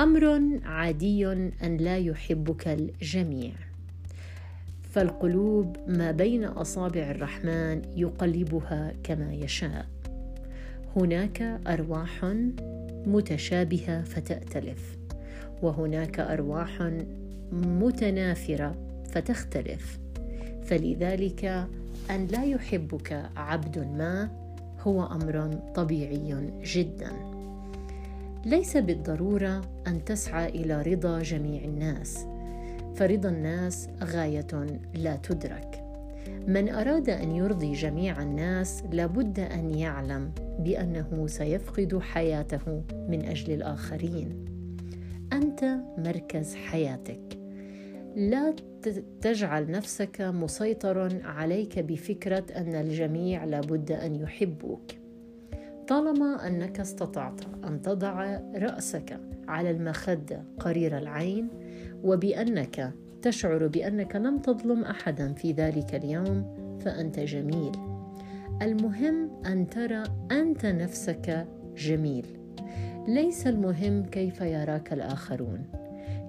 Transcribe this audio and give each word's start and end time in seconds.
أمر 0.00 0.40
عادي 0.64 1.32
أن 1.62 1.76
لا 1.76 1.98
يحبك 1.98 2.68
الجميع. 2.68 3.52
فالقلوب 4.82 5.76
ما 5.88 6.10
بين 6.12 6.44
أصابع 6.44 7.10
الرحمن 7.10 7.82
يقلبها 7.96 8.92
كما 9.04 9.32
يشاء. 9.32 9.86
هناك 10.96 11.42
أرواح 11.66 12.34
متشابهة 13.06 14.02
فتأتلف 14.02 14.96
وهناك 15.62 16.20
أرواح 16.20 16.92
متنافرة 17.52 18.76
فتختلف. 19.10 19.98
فلذلك 20.64 21.44
أن 22.10 22.26
لا 22.26 22.44
يحبك 22.44 23.30
عبد 23.36 23.78
ما 23.78 24.28
هو 24.80 25.06
أمر 25.06 25.60
طبيعي 25.74 26.50
جدا. 26.64 27.39
ليس 28.46 28.76
بالضرورة 28.76 29.60
أن 29.86 30.04
تسعى 30.04 30.48
إلى 30.48 30.82
رضا 30.82 31.22
جميع 31.22 31.64
الناس. 31.64 32.26
فرضا 32.94 33.28
الناس 33.28 33.88
غاية 34.02 34.66
لا 34.94 35.16
تدرك. 35.16 35.84
من 36.46 36.68
أراد 36.68 37.10
أن 37.10 37.30
يرضي 37.30 37.72
جميع 37.72 38.22
الناس 38.22 38.82
لابد 38.92 39.40
أن 39.40 39.70
يعلم 39.70 40.32
بأنه 40.58 41.26
سيفقد 41.26 41.98
حياته 41.98 42.82
من 43.08 43.24
أجل 43.24 43.52
الآخرين. 43.52 44.44
أنت 45.32 45.64
مركز 45.98 46.54
حياتك. 46.54 47.38
لا 48.16 48.54
تجعل 49.20 49.70
نفسك 49.70 50.20
مسيطرا 50.20 51.08
عليك 51.24 51.78
بفكرة 51.78 52.44
أن 52.56 52.74
الجميع 52.74 53.44
لابد 53.44 53.92
أن 53.92 54.14
يحبوك. 54.14 54.99
طالما 55.90 56.46
أنك 56.46 56.80
استطعت 56.80 57.40
أن 57.64 57.82
تضع 57.82 58.40
رأسك 58.56 59.20
على 59.48 59.70
المخده 59.70 60.44
قرير 60.58 60.98
العين 60.98 61.48
وبأنك 62.04 62.92
تشعر 63.22 63.66
بأنك 63.66 64.16
لم 64.16 64.38
تظلم 64.38 64.84
احدا 64.84 65.32
في 65.32 65.52
ذلك 65.52 65.94
اليوم 65.94 66.56
فأنت 66.80 67.20
جميل. 67.20 67.72
المهم 68.62 69.30
أن 69.46 69.66
ترى 69.66 70.02
أنت 70.30 70.66
نفسك 70.66 71.46
جميل. 71.76 72.26
ليس 73.08 73.46
المهم 73.46 74.02
كيف 74.02 74.40
يراك 74.40 74.92
الآخرون. 74.92 75.62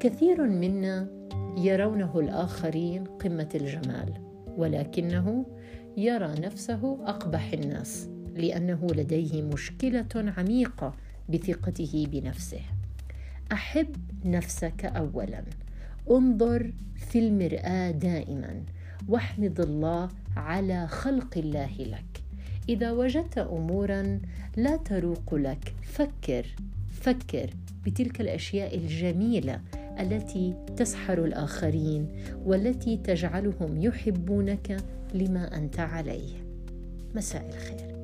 كثير 0.00 0.42
منا 0.42 1.08
يرونه 1.56 2.20
الآخرين 2.20 3.04
قمة 3.04 3.48
الجمال 3.54 4.12
ولكنه 4.56 5.46
يرى 5.96 6.34
نفسه 6.40 6.98
أقبح 7.04 7.52
الناس. 7.52 8.17
لأنه 8.38 8.86
لديه 8.94 9.42
مشكلة 9.42 10.32
عميقة 10.36 10.94
بثقته 11.28 12.08
بنفسه. 12.12 12.60
أحب 13.52 13.96
نفسك 14.24 14.84
اولا. 14.84 15.42
انظر 16.10 16.72
في 16.96 17.18
المرآة 17.18 17.90
دائما. 17.90 18.62
واحمد 19.08 19.60
الله 19.60 20.08
على 20.36 20.86
خلق 20.86 21.38
الله 21.38 21.76
لك. 21.78 22.22
إذا 22.68 22.90
وجدت 22.92 23.38
امورا 23.38 24.20
لا 24.56 24.76
تروق 24.76 25.34
لك. 25.34 25.74
فكر 25.82 26.46
فكر 26.90 27.50
بتلك 27.86 28.20
الأشياء 28.20 28.76
الجميلة 28.76 29.60
التي 30.00 30.54
تسحر 30.76 31.24
الآخرين 31.24 32.08
والتي 32.44 32.96
تجعلهم 32.96 33.82
يحبونك 33.82 34.76
لما 35.14 35.56
أنت 35.56 35.80
عليه. 35.80 36.32
مساء 37.14 37.48
الخير. 37.48 37.97